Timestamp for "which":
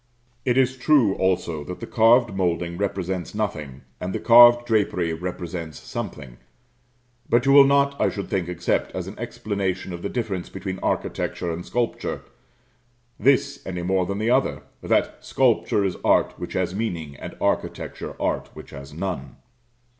16.35-16.53, 18.55-18.71